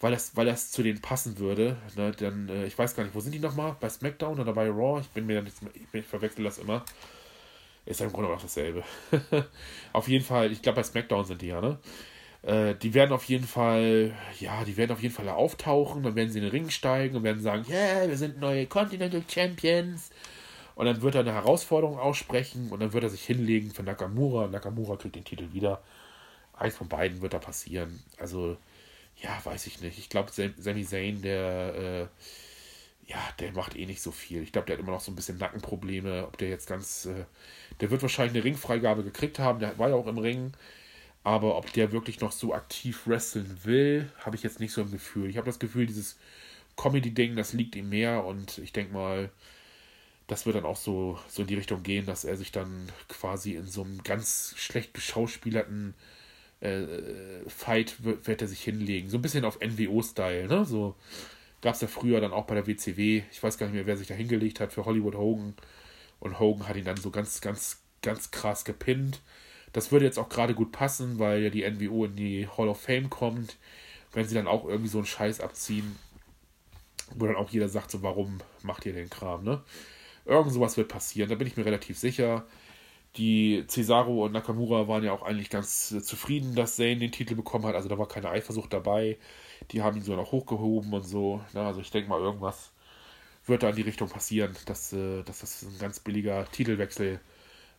[0.00, 3.14] weil das, weil das zu denen passen würde, ne, dann, äh, ich weiß gar nicht,
[3.14, 3.76] wo sind die nochmal?
[3.80, 5.00] Bei SmackDown oder bei Raw?
[5.00, 5.54] Ich bin mir dann ich,
[5.92, 6.84] ich verwechsel das immer.
[7.86, 8.82] Ist ja im Grunde auch dasselbe.
[9.92, 11.78] auf jeden Fall, ich glaube bei SmackDown sind die ja, ne?
[12.42, 16.30] Äh, die werden auf jeden Fall, ja, die werden auf jeden Fall auftauchen, dann werden
[16.30, 20.10] sie in den Ring steigen und werden sagen, yeah, wir sind neue Continental Champions.
[20.76, 24.46] Und dann wird er eine Herausforderung aussprechen und dann wird er sich hinlegen für Nakamura.
[24.46, 25.82] Nakamura kriegt den Titel wieder.
[26.52, 28.02] Eins von beiden wird da passieren.
[28.18, 28.58] Also,
[29.22, 29.98] ja, weiß ich nicht.
[29.98, 34.42] Ich glaube, Sami Zayn, der, äh, ja, der macht eh nicht so viel.
[34.42, 36.26] Ich glaube, der hat immer noch so ein bisschen Nackenprobleme.
[36.26, 37.24] Ob der jetzt ganz, äh,
[37.80, 39.60] der wird wahrscheinlich eine Ringfreigabe gekriegt haben.
[39.60, 40.52] Der war ja auch im Ring.
[41.24, 44.92] Aber ob der wirklich noch so aktiv wresteln will, habe ich jetzt nicht so im
[44.92, 45.28] Gefühl.
[45.30, 46.16] Ich habe das Gefühl, dieses
[46.76, 48.24] Comedy-Ding, das liegt ihm mehr.
[48.24, 49.30] Und ich denke mal,
[50.28, 53.54] das wird dann auch so, so in die Richtung gehen, dass er sich dann quasi
[53.54, 55.94] in so einem ganz schlecht geschauspielerten
[56.60, 59.08] äh, Fight wird, wird er sich hinlegen.
[59.08, 60.64] So ein bisschen auf NWO-Style, ne?
[60.64, 60.96] So
[61.62, 63.22] Gab es ja früher dann auch bei der WCW.
[63.32, 65.54] Ich weiß gar nicht mehr, wer sich da hingelegt hat für Hollywood Hogan.
[66.20, 69.20] Und Hogan hat ihn dann so ganz, ganz, ganz krass gepinnt.
[69.72, 72.80] Das würde jetzt auch gerade gut passen, weil ja die NWO in die Hall of
[72.80, 73.56] Fame kommt.
[74.12, 75.96] Wenn sie dann auch irgendwie so einen Scheiß abziehen,
[77.14, 79.62] wo dann auch jeder sagt, so, warum macht ihr den Kram, ne?
[80.24, 82.46] Irgend sowas wird passieren, da bin ich mir relativ sicher.
[83.16, 87.64] Die Cesaro und Nakamura waren ja auch eigentlich ganz zufrieden, dass Zane den Titel bekommen
[87.64, 87.74] hat.
[87.74, 89.16] Also da war keine Eifersucht dabei.
[89.70, 91.40] Die haben ihn so noch hochgehoben und so.
[91.52, 91.66] Na, ne?
[91.68, 92.72] also ich denke mal, irgendwas
[93.46, 97.20] wird da in die Richtung passieren, dass, äh, dass das ein ganz billiger Titelwechsel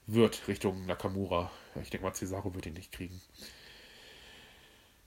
[0.08, 1.52] wird Richtung Nakamura.
[1.82, 3.22] Ich denke mal, Cesaro wird ihn nicht kriegen.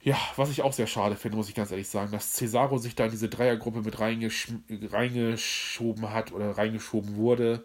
[0.03, 2.95] Ja, was ich auch sehr schade finde, muss ich ganz ehrlich sagen, dass Cesaro sich
[2.95, 7.63] da in diese Dreiergruppe mit reingesch reingeschoben hat oder reingeschoben wurde.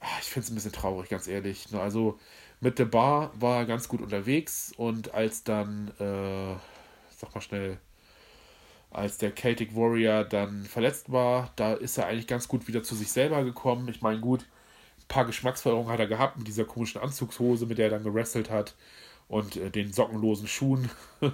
[0.00, 1.70] Ah, ich finde es ein bisschen traurig, ganz ehrlich.
[1.70, 1.80] Ne?
[1.80, 2.18] Also
[2.60, 6.54] mit der Bar war er ganz gut unterwegs und als dann, äh,
[7.16, 7.78] sag mal schnell,
[8.90, 12.94] als der Celtic Warrior dann verletzt war, da ist er eigentlich ganz gut wieder zu
[12.94, 13.88] sich selber gekommen.
[13.88, 14.42] Ich meine, gut,
[14.98, 18.50] ein paar Geschmacksveränderungen hat er gehabt mit dieser komischen Anzugshose, mit der er dann gewrestelt
[18.50, 18.74] hat
[19.28, 20.90] und äh, den sockenlosen Schuhen.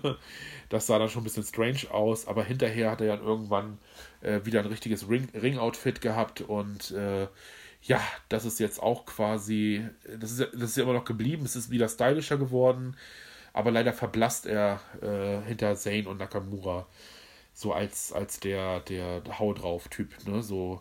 [0.71, 3.79] das sah dann schon ein bisschen strange aus, aber hinterher hat er dann irgendwann
[4.23, 7.29] äh, wieder ein richtiges Ring-Outfit gehabt und äh,
[7.83, 9.87] ja, das ist jetzt auch quasi,
[10.19, 12.97] das ist, das ist ja immer noch geblieben, es ist wieder stylischer geworden,
[13.53, 16.87] aber leider verblasst er äh, hinter Zane und Nakamura
[17.55, 20.81] so als, als der, der, Hau drauf Typ, ne, so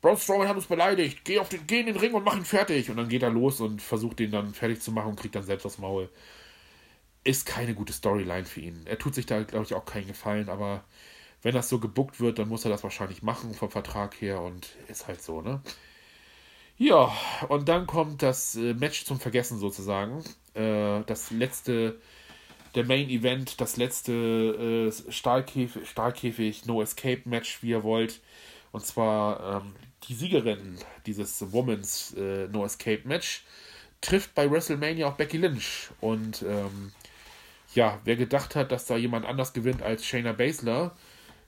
[0.00, 2.44] Braun Strowman hat uns beleidigt, geh, auf den, geh in den Ring und mach ihn
[2.44, 2.88] fertig.
[2.88, 5.42] Und dann geht er los und versucht den dann fertig zu machen und kriegt dann
[5.42, 6.08] selbst das Maul.
[7.22, 8.80] Ist keine gute Storyline für ihn.
[8.86, 10.84] Er tut sich da, glaube ich, auch keinen Gefallen, aber
[11.42, 14.70] wenn das so gebuckt wird, dann muss er das wahrscheinlich machen vom Vertrag her und
[14.88, 15.60] ist halt so, ne?
[16.80, 17.12] Ja,
[17.50, 20.24] und dann kommt das äh, Match zum Vergessen sozusagen.
[20.54, 22.00] Äh, das letzte,
[22.74, 28.22] der Main Event, das letzte äh, Stahlkäfig, Stahlkäfig No Escape Match, wie ihr wollt.
[28.72, 29.74] Und zwar ähm,
[30.08, 33.44] die Siegerin dieses Women's No Escape Match
[34.00, 35.90] trifft bei WrestleMania auch Becky Lynch.
[36.00, 36.92] Und ähm,
[37.74, 40.96] ja, wer gedacht hat, dass da jemand anders gewinnt als Shayna Baszler,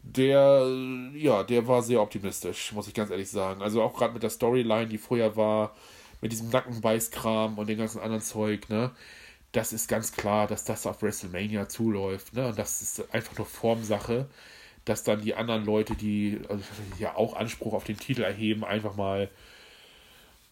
[0.02, 0.66] der,
[1.14, 3.62] ja, der war sehr optimistisch, muss ich ganz ehrlich sagen.
[3.62, 5.74] Also auch gerade mit der Storyline, die vorher war,
[6.20, 8.92] mit diesem Nackenbeißkram und dem ganzen anderen Zeug, ne?
[9.52, 12.48] Das ist ganz klar, dass das auf WrestleMania zuläuft, ne?
[12.48, 14.26] Und das ist einfach nur Formsache,
[14.84, 16.64] dass dann die anderen Leute, die also,
[16.98, 19.30] ja auch Anspruch auf den Titel erheben, einfach mal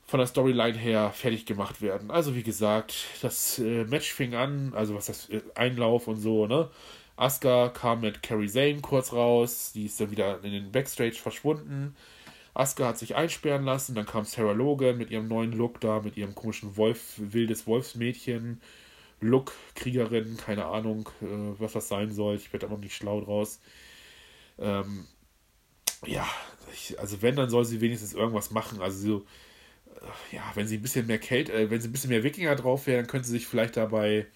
[0.07, 2.11] von der Storyline her fertig gemacht werden.
[2.11, 6.47] Also wie gesagt, das äh, Match fing an, also was das äh, Einlauf und so,
[6.47, 6.69] ne?
[7.21, 11.95] Asuka kam mit Carrie Zane kurz raus, die ist dann wieder in den Backstage verschwunden.
[12.55, 16.17] Asuka hat sich einsperren lassen, dann kam Sarah Logan mit ihrem neuen Look da, mit
[16.17, 18.63] ihrem komischen Wolf, wildes Wolfsmädchen,
[19.21, 22.37] Look, Kriegerin, keine Ahnung, äh, was das sein soll.
[22.37, 23.61] Ich werde da noch nicht schlau draus.
[24.59, 25.07] Ähm,
[26.07, 26.27] ja,
[26.73, 28.81] ich, also wenn, dann soll sie wenigstens irgendwas machen.
[28.81, 29.27] Also so,
[30.33, 32.57] äh, ja, wenn sie ein bisschen mehr Kälte, äh, wenn sie ein bisschen mehr Wikinger
[32.57, 34.27] drauf wäre, dann könnte sie sich vielleicht dabei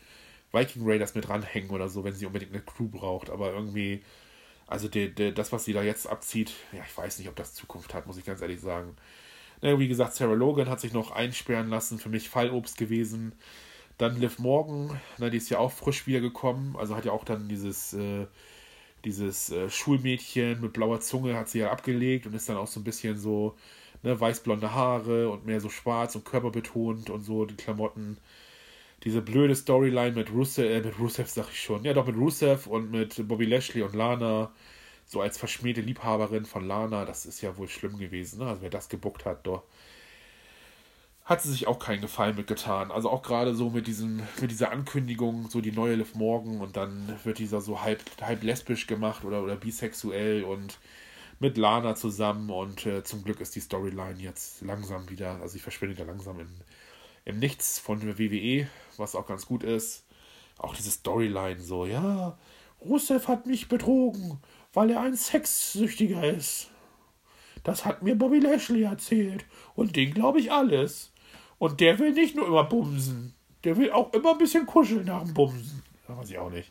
[0.54, 3.30] Viking Raiders mit ranhängen oder so, wenn sie unbedingt eine Crew braucht.
[3.30, 4.02] Aber irgendwie,
[4.66, 7.54] also de, de, das, was sie da jetzt abzieht, ja, ich weiß nicht, ob das
[7.54, 8.96] Zukunft hat, muss ich ganz ehrlich sagen.
[9.60, 13.32] Na, wie gesagt, Sarah Logan hat sich noch einsperren lassen, für mich Fallobst gewesen.
[13.98, 17.48] Dann Liv Morgan, na, die ist ja auch frisch wiedergekommen, also hat ja auch dann
[17.48, 18.26] dieses, äh,
[19.04, 22.80] dieses äh, Schulmädchen mit blauer Zunge hat sie ja abgelegt und ist dann auch so
[22.80, 23.56] ein bisschen so,
[24.02, 28.18] ne, weißblonde Haare und mehr so schwarz und körperbetont und so, die Klamotten
[29.04, 32.66] diese blöde Storyline mit Rusev, äh, mit Rusev sag ich schon, ja doch mit Rusev
[32.66, 34.52] und mit Bobby Lashley und Lana,
[35.06, 38.46] so als verschmähte Liebhaberin von Lana, das ist ja wohl schlimm gewesen, ne?
[38.46, 39.64] also wer das gebuckt hat, doch
[41.24, 42.90] hat sie sich auch keinen Gefallen mitgetan.
[42.90, 46.76] Also auch gerade so mit diesem, mit dieser Ankündigung, so die neue Liv Morgan und
[46.76, 50.78] dann wird dieser so halb, halb lesbisch gemacht oder, oder bisexuell und
[51.40, 55.62] mit Lana zusammen und äh, zum Glück ist die Storyline jetzt langsam wieder, also ich
[55.62, 56.48] verschwinde da langsam in,
[57.24, 60.06] im Nichts von der WWE, was auch ganz gut ist.
[60.58, 62.38] Auch diese Storyline so, ja,
[62.80, 64.38] Rusev hat mich betrogen,
[64.72, 66.70] weil er ein Sexsüchtiger ist.
[67.62, 69.46] Das hat mir Bobby Lashley erzählt.
[69.74, 71.12] Und den glaube ich alles.
[71.58, 73.34] Und der will nicht nur immer bumsen.
[73.64, 75.82] Der will auch immer ein bisschen kuscheln nach dem Bumsen.
[76.06, 76.70] Das weiß ich auch nicht.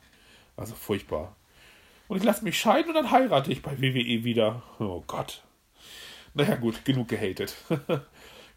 [0.55, 1.35] Also furchtbar.
[2.07, 4.61] Und ich lasse mich scheiden und dann heirate ich bei WWE wieder.
[4.77, 5.43] Oh Gott.
[6.35, 7.55] Naja, gut, genug gehatet.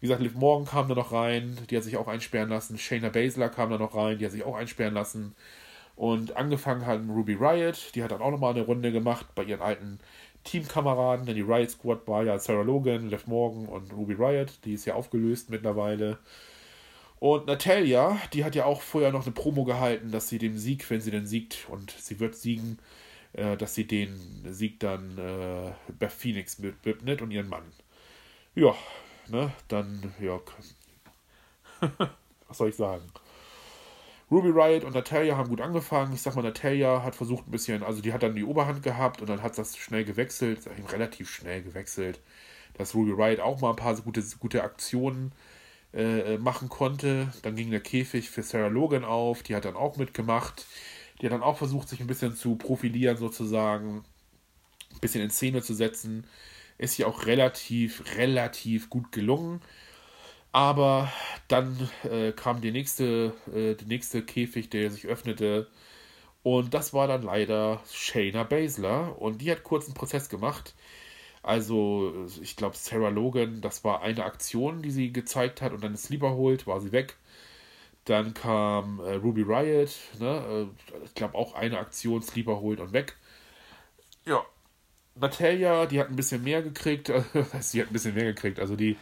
[0.07, 2.79] Wie gesagt, Liv Morgan kam da noch rein, die hat sich auch einsperren lassen.
[2.79, 5.35] Shayna Baszler kam da noch rein, die hat sich auch einsperren lassen.
[5.97, 9.63] Und angefangen hat Ruby Riot, die hat dann auch nochmal eine Runde gemacht bei ihren
[9.63, 9.99] alten
[10.45, 14.75] Teamkameraden, denn die Riot Squad war ja Sarah Logan, Liv Morgan und Ruby Riot, die
[14.75, 16.19] ist ja aufgelöst mittlerweile.
[17.19, 20.89] Und Natalia, die hat ja auch vorher noch eine Promo gehalten, dass sie den Sieg,
[20.89, 22.79] wenn sie denn siegt, und sie wird siegen,
[23.33, 27.65] äh, dass sie den Sieg dann äh, bei Phoenix widmet und ihren Mann.
[28.55, 28.77] Ja,
[29.29, 30.41] ne, dann, ja,
[32.49, 33.05] was soll ich sagen?
[34.31, 36.13] Ruby Riot und Natalia haben gut angefangen.
[36.13, 39.21] Ich sag mal, Natalia hat versucht ein bisschen, also die hat dann die Oberhand gehabt
[39.21, 42.21] und dann hat das schnell gewechselt, relativ schnell gewechselt,
[42.75, 45.33] dass Ruby Riot auch mal ein paar gute, gute Aktionen
[45.93, 47.33] äh, machen konnte.
[47.43, 50.67] Dann ging der Käfig für Sarah Logan auf, die hat dann auch mitgemacht.
[51.21, 54.05] Die hat dann auch versucht, sich ein bisschen zu profilieren, sozusagen,
[54.93, 56.27] ein bisschen in Szene zu setzen.
[56.79, 59.61] Ist ja auch relativ, relativ gut gelungen.
[60.53, 61.13] Aber
[61.49, 65.69] dann äh, kam die nächste, äh, der nächste Käfig, der sich öffnete.
[66.43, 69.21] Und das war dann leider Shayna Baszler.
[69.21, 70.75] Und die hat kurz einen Prozess gemacht.
[71.43, 75.95] Also, ich glaube, Sarah Logan, das war eine Aktion, die sie gezeigt hat und dann
[75.95, 77.17] ist Sleeper holt, war sie weg.
[78.05, 80.69] Dann kam äh, Ruby Riot, ne?
[80.93, 83.17] Äh, ich glaube auch eine Aktion, Sleeper holt und weg.
[84.25, 84.45] Ja,
[85.19, 87.13] Natalia, die hat ein bisschen mehr gekriegt.
[87.61, 88.61] sie hat ein bisschen mehr gekriegt.
[88.61, 88.97] Also die,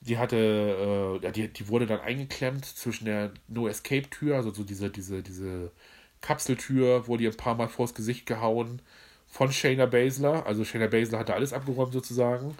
[0.00, 5.22] die hatte, äh, die, die wurde dann eingeklemmt zwischen der No-Escape-Tür, also so diese, diese,
[5.22, 5.70] diese
[6.20, 8.82] Kapseltür, wurde ihr ein paar Mal vors Gesicht gehauen
[9.26, 10.46] von Shayna Baszler.
[10.46, 12.56] Also Shayna Baszler hatte alles abgeräumt sozusagen.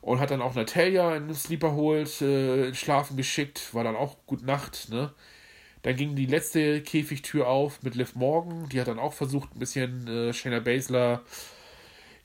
[0.00, 3.96] Und hat dann auch Natalia in den Sleeper holt, äh, in Schlafen geschickt, war dann
[3.96, 5.12] auch gut Nacht, ne?
[5.82, 9.58] Dann ging die letzte Käfigtür auf mit Liv Morgan, die hat dann auch versucht, ein
[9.58, 11.22] bisschen äh, Shayna Baszler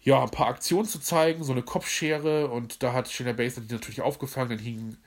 [0.06, 3.74] ja, ein paar Aktionen zu zeigen, so eine Kopfschere und da hat Shayna Baszler die
[3.74, 4.98] natürlich aufgefangen, dann hing,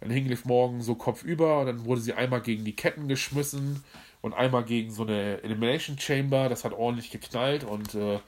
[0.00, 3.82] dann hing Liv Morgan so kopfüber und dann wurde sie einmal gegen die Ketten geschmissen
[4.20, 8.20] und einmal gegen so eine Elimination Chamber, das hat ordentlich geknallt und äh,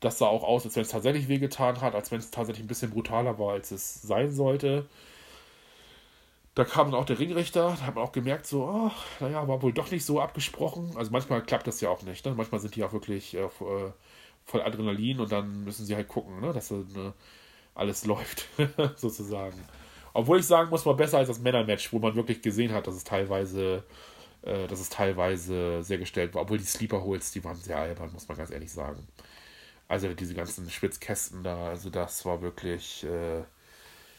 [0.00, 2.68] das sah auch aus, als wenn es tatsächlich wehgetan hat, als wenn es tatsächlich ein
[2.68, 4.86] bisschen brutaler war, als es sein sollte.
[6.54, 9.62] Da kam dann auch der Ringrichter, da hat man auch gemerkt, so, ach, naja, war
[9.62, 10.92] wohl doch nicht so abgesprochen.
[10.96, 12.26] Also manchmal klappt das ja auch nicht.
[12.26, 12.34] Ne?
[12.34, 13.48] Manchmal sind die auch wirklich äh,
[14.44, 17.12] voll Adrenalin und dann müssen sie halt gucken, ne, dass ne,
[17.74, 18.48] alles läuft,
[18.96, 19.58] sozusagen.
[20.14, 22.94] Obwohl ich sagen muss, war besser als das Männermatch, wo man wirklich gesehen hat, dass
[22.94, 23.84] es teilweise
[24.42, 26.42] äh, dass es teilweise sehr gestellt war.
[26.42, 29.06] Obwohl die Sleeper Holes, die waren sehr albern, muss man ganz ehrlich sagen.
[29.88, 33.42] Also diese ganzen Schwitzkästen da, also das war wirklich, äh,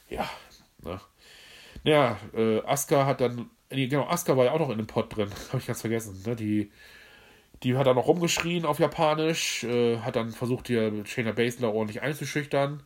[0.10, 0.30] ja,
[0.84, 1.02] ne?
[1.84, 5.16] Ja, äh, Asuka hat dann, nee, genau, Asuka war ja auch noch in dem Pod
[5.16, 6.36] drin, habe ich ganz vergessen, ne?
[6.36, 6.72] Die,
[7.63, 12.02] die hat dann noch rumgeschrien auf Japanisch, äh, hat dann versucht, hier Shayna Baszler ordentlich
[12.02, 12.84] einzuschüchtern.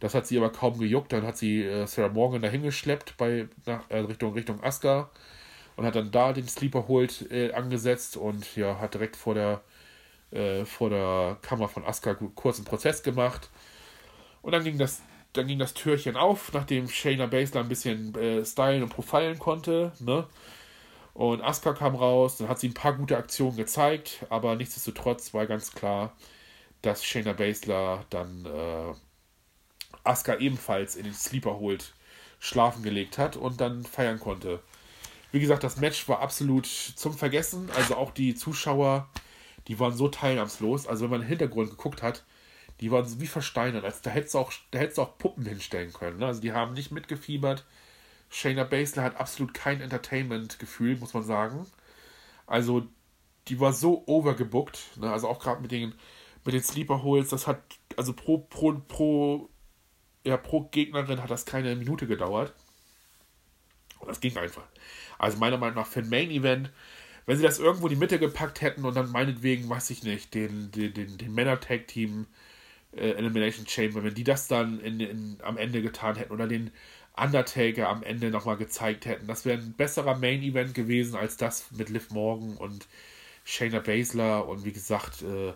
[0.00, 1.12] Das hat sie aber kaum gejuckt.
[1.12, 5.10] Dann hat sie äh, Sarah Morgan dahin geschleppt bei, nach, äh, Richtung, Richtung Asuka
[5.76, 9.62] und hat dann da den Sleeper Hold äh, angesetzt und ja, hat direkt vor der,
[10.30, 13.50] äh, vor der Kammer von Asuka kurzen Prozess gemacht.
[14.42, 15.02] Und dann ging das,
[15.32, 19.92] dann ging das Türchen auf, nachdem Shayna Baszler ein bisschen äh, stylen und profilen konnte.
[20.00, 20.26] Ne?
[21.16, 25.46] Und Asuka kam raus, dann hat sie ein paar gute Aktionen gezeigt, aber nichtsdestotrotz war
[25.46, 26.14] ganz klar,
[26.82, 28.92] dass Shayna Baszler dann äh,
[30.04, 31.94] Asuka ebenfalls in den Sleeper Hold
[32.38, 34.60] schlafen gelegt hat und dann feiern konnte.
[35.32, 37.70] Wie gesagt, das Match war absolut zum Vergessen.
[37.74, 39.08] Also auch die Zuschauer,
[39.68, 40.86] die waren so teilnahmslos.
[40.86, 42.24] Also wenn man im Hintergrund geguckt hat,
[42.82, 43.86] die waren wie versteinert.
[43.86, 46.18] Also da hättest du auch, da hättest du auch Puppen hinstellen können.
[46.18, 46.26] Ne?
[46.26, 47.64] Also die haben nicht mitgefiebert.
[48.28, 51.66] Shayna Baszler hat absolut kein Entertainment-Gefühl, muss man sagen.
[52.46, 52.86] Also
[53.48, 54.96] die war so overgebookt.
[54.96, 55.10] Ne?
[55.10, 55.94] Also auch gerade mit den,
[56.44, 57.62] mit den Sleeper Holes, das hat,
[57.96, 59.48] also pro, pro, pro,
[60.24, 62.52] ja, pro Gegnerin hat das keine Minute gedauert.
[64.00, 64.64] Und das ging einfach.
[65.18, 66.70] Also meiner Meinung nach für ein Main Event,
[67.24, 70.34] wenn sie das irgendwo in die Mitte gepackt hätten und dann meinetwegen, weiß ich nicht,
[70.34, 72.26] den, den, den, den Männer-Tag-Team
[72.92, 76.70] äh, Elimination Chamber, wenn die das dann in, in, am Ende getan hätten oder den
[77.16, 81.70] Undertaker am Ende nochmal gezeigt hätten, das wäre ein besserer Main Event gewesen als das
[81.72, 82.86] mit Liv Morgan und
[83.44, 84.46] Shayna Baszler.
[84.46, 85.54] Und wie gesagt, äh,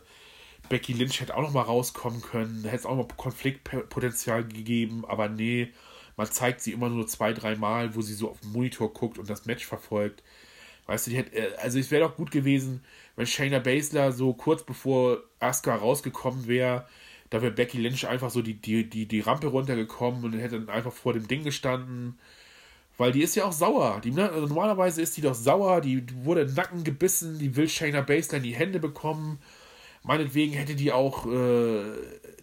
[0.68, 5.72] Becky Lynch hätte auch nochmal rauskommen können, hätte es auch noch Konfliktpotenzial gegeben, aber nee,
[6.16, 9.18] man zeigt sie immer nur zwei, drei Mal, wo sie so auf den Monitor guckt
[9.18, 10.22] und das Match verfolgt.
[10.86, 12.84] Weißt du, die hätte, äh, also es wäre doch gut gewesen,
[13.16, 16.86] wenn Shayna Baszler so kurz bevor Asuka rausgekommen wäre,
[17.30, 20.68] da wäre Becky Lynch einfach so die, die, die, die Rampe runtergekommen und hätte dann
[20.68, 22.18] einfach vor dem Ding gestanden.
[22.98, 24.00] Weil die ist ja auch sauer.
[24.04, 28.02] Die, also normalerweise ist die doch sauer, die wurde im Nacken gebissen, die will Shayna
[28.02, 29.38] Baszler in die Hände bekommen.
[30.02, 31.82] Meinetwegen hätte die auch, äh,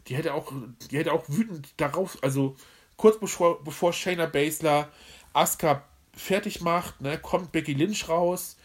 [0.07, 0.51] die hätte auch,
[0.89, 2.55] die hätte auch wütend darauf, also
[2.95, 4.89] kurz bevor, bevor Shayna Baszler
[5.33, 8.56] Asuka fertig macht, ne, kommt Becky Lynch raus,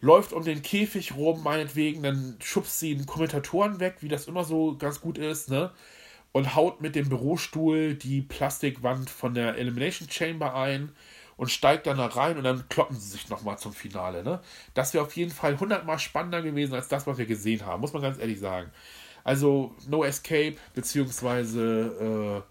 [0.00, 4.44] läuft um den Käfig rum, meinetwegen, dann schubst sie den Kommentatoren weg, wie das immer
[4.44, 5.70] so ganz gut ist, ne?
[6.32, 10.92] Und haut mit dem Bürostuhl die Plastikwand von der Elimination Chamber ein
[11.36, 14.40] und steigt dann da rein und dann kloppen sie sich nochmal zum Finale, ne?
[14.74, 17.92] Das wäre auf jeden Fall hundertmal spannender gewesen als das, was wir gesehen haben, muss
[17.92, 18.70] man ganz ehrlich sagen.
[19.24, 22.44] Also No Escape, beziehungsweise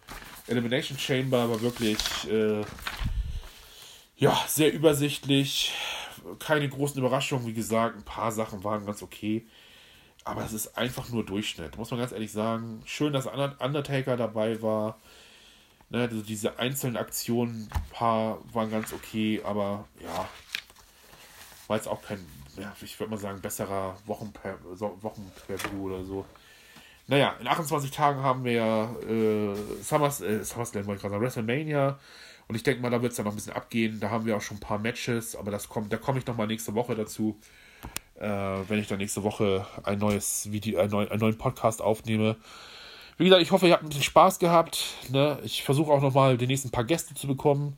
[0.48, 1.98] äh, Elimination Chamber war wirklich
[2.30, 2.64] äh,
[4.18, 5.74] ja, sehr übersichtlich.
[6.38, 9.46] Keine großen Überraschungen, wie gesagt, ein paar Sachen waren ganz okay.
[10.24, 12.82] Aber es ist einfach nur Durchschnitt, muss man ganz ehrlich sagen.
[12.86, 14.98] Schön, dass Undertaker dabei war.
[15.90, 20.30] Ne, also diese einzelnen Aktionen, ein paar waren ganz okay, aber ja,
[21.68, 22.24] war jetzt auch kein,
[22.58, 25.32] ja, ich würde mal sagen, besserer Wochenpreview Wochen
[25.82, 26.26] oder so.
[27.08, 32.00] Naja, in 28 Tagen haben wir äh, Summers, äh, SummerSlam, wollte ich gerade sagen, WrestleMania.
[32.50, 34.00] Und ich denke mal, da wird es dann noch ein bisschen abgehen.
[34.00, 36.48] Da haben wir auch schon ein paar Matches, aber das kommt, da komme ich nochmal
[36.48, 37.38] nächste Woche dazu,
[38.20, 42.38] äh, wenn ich dann nächste Woche ein neues Video, ein neu, einen neuen Podcast aufnehme.
[43.20, 44.84] Wie gesagt, ich hoffe, ihr habt ein bisschen Spaß gehabt.
[45.10, 45.38] Ne?
[45.44, 47.78] Ich versuche auch nochmal die nächsten paar Gäste zu bekommen.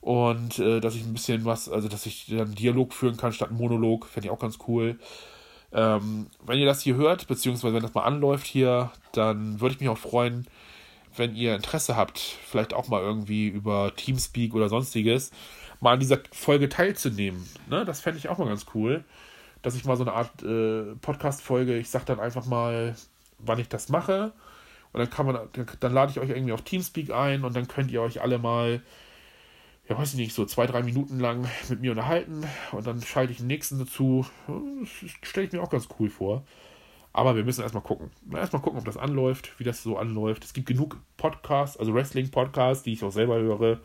[0.00, 3.50] Und äh, dass ich ein bisschen was, also dass ich dann Dialog führen kann statt
[3.50, 4.98] Monolog, fände ich auch ganz cool.
[5.72, 9.80] Ähm, wenn ihr das hier hört, beziehungsweise wenn das mal anläuft hier, dann würde ich
[9.80, 10.46] mich auch freuen,
[11.16, 15.30] wenn ihr Interesse habt, vielleicht auch mal irgendwie über Teamspeak oder sonstiges,
[15.80, 17.48] mal an dieser Folge teilzunehmen.
[17.68, 17.84] Ne?
[17.84, 19.04] Das fände ich auch mal ganz cool,
[19.62, 22.96] dass ich mal so eine Art äh, Podcast-Folge, ich sage dann einfach mal,
[23.38, 24.32] wann ich das mache.
[24.92, 25.38] Und dann kann man,
[25.80, 28.82] dann lade ich euch irgendwie auf Teamspeak ein und dann könnt ihr euch alle mal
[29.90, 33.32] ja, weiß ich nicht, so zwei, drei Minuten lang mit mir unterhalten und dann schalte
[33.32, 34.24] ich den nächsten dazu.
[34.46, 36.44] Das stelle ich mir auch ganz cool vor.
[37.12, 38.10] Aber wir müssen erstmal gucken.
[38.32, 40.44] Erstmal gucken, ob das anläuft, wie das so anläuft.
[40.44, 43.80] Es gibt genug Podcasts, also Wrestling-Podcasts, die ich auch selber höre.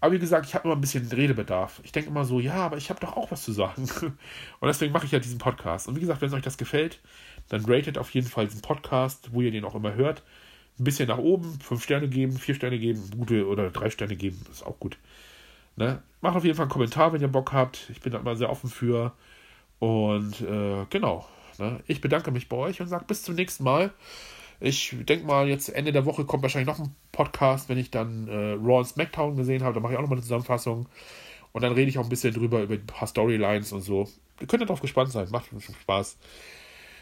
[0.00, 1.80] Aber wie gesagt, ich habe immer ein bisschen Redebedarf.
[1.84, 3.88] Ich denke immer so, ja, aber ich habe doch auch was zu sagen.
[4.60, 5.86] Und deswegen mache ich ja diesen Podcast.
[5.86, 7.00] Und wie gesagt, wenn es euch das gefällt,
[7.48, 10.24] dann ratet auf jeden Fall diesen Podcast, wo ihr den auch immer hört.
[10.78, 14.44] Ein bisschen nach oben, fünf Sterne geben, vier Sterne geben, gute oder drei Sterne geben,
[14.50, 14.98] ist auch gut.
[15.76, 16.02] Ne?
[16.20, 17.88] Macht auf jeden Fall einen Kommentar, wenn ihr Bock habt.
[17.90, 19.12] Ich bin da immer sehr offen für.
[19.78, 21.28] Und äh, genau.
[21.58, 21.80] Ne?
[21.86, 23.92] Ich bedanke mich bei euch und sage bis zum nächsten Mal.
[24.60, 28.28] Ich denke mal, jetzt Ende der Woche kommt wahrscheinlich noch ein Podcast, wenn ich dann
[28.28, 29.74] äh, Raw und SmackDown gesehen habe.
[29.74, 30.88] Da mache ich auch nochmal eine Zusammenfassung.
[31.52, 34.08] Und dann rede ich auch ein bisschen drüber, über ein paar Storylines und so.
[34.40, 35.28] Ihr könnt darauf gespannt sein.
[35.30, 36.16] Macht schon Spaß.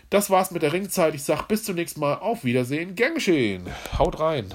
[0.09, 1.15] Das war's mit der Ringzeit.
[1.15, 2.15] Ich sag bis zum nächsten Mal.
[2.15, 2.95] Auf Wiedersehen.
[2.95, 3.69] Gern geschehen.
[3.99, 4.53] Haut rein.